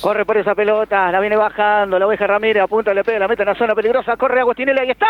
[0.00, 3.42] Corre por esa pelota, la viene bajando, la oveja Ramírez, apunta, le pega, la mete
[3.42, 5.06] en la zona peligrosa, corre Agustinelli, ahí está.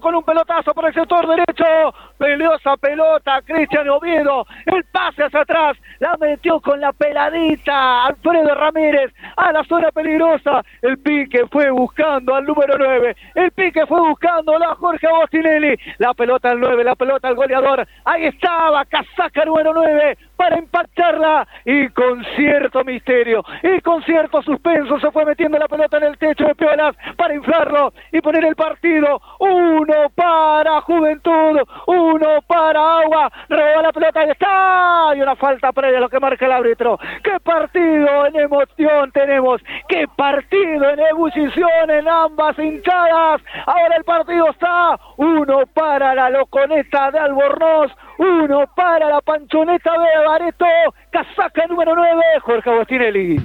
[0.00, 1.94] Con un pelotazo por el sector derecho.
[2.18, 4.44] Peleosa pelota, Cristian Oviedo.
[4.66, 5.76] El pase hacia atrás.
[6.00, 8.06] La metió con la peladita.
[8.06, 10.62] Alfredo Ramírez a la zona peligrosa.
[10.82, 13.16] El pique fue buscando al número 9.
[13.34, 15.76] El pique fue buscando a Jorge Agostinelli.
[15.98, 17.86] La pelota al 9, la pelota al goleador.
[18.04, 25.00] Ahí estaba, casaca número 9 para impactarla y con cierto misterio y con cierto suspenso
[25.00, 28.54] se fue metiendo la pelota en el techo de Piolas para inflarlo y poner el
[28.54, 32.07] partido uno para Juventud, uno
[32.46, 36.52] para Agua, roba la pelota y está y una falta previa lo que marca el
[36.52, 36.98] árbitro.
[37.22, 43.42] Qué partido en emoción tenemos, qué partido en ebullición en ambas hinchadas.
[43.66, 50.26] Ahora el partido está uno para la loconeta de Albornoz, uno para la panchoneta de
[50.26, 50.66] Bareto,
[51.10, 53.36] casaca número 9, Jorge Agostinelli.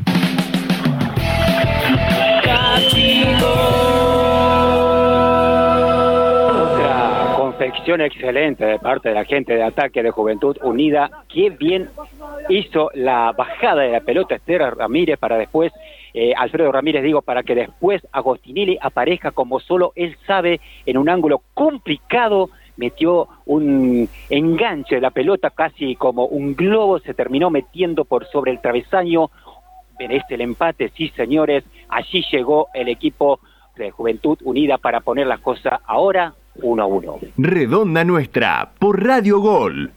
[2.13, 2.79] Otra
[7.73, 11.09] confección excelente de parte de la gente de ataque de Juventud Unida.
[11.27, 11.89] Qué bien
[12.47, 15.73] hizo la bajada de la pelota Esther Ramírez para después,
[16.13, 21.09] eh, Alfredo Ramírez digo, para que después Agostinelli aparezca como solo él sabe en un
[21.09, 28.05] ángulo complicado metió un enganche de la pelota casi como un globo, se terminó metiendo
[28.05, 29.31] por sobre el travesaño.
[29.97, 33.39] Merece el empate, sí señores, allí llegó el equipo
[33.75, 37.19] de Juventud Unida para poner las cosas ahora a.
[37.37, 39.91] Redonda nuestra por Radio Gol